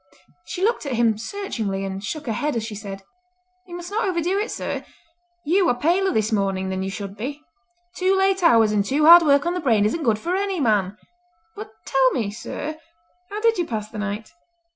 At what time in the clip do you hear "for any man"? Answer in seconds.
10.17-10.97